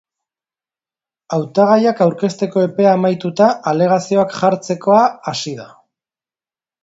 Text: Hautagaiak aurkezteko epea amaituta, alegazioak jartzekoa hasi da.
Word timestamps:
Hautagaiak 1.35 2.01
aurkezteko 2.05 2.63
epea 2.69 2.89
amaituta, 2.97 3.49
alegazioak 3.73 4.33
jartzekoa 4.39 5.03
hasi 5.33 5.57
da. 5.61 5.69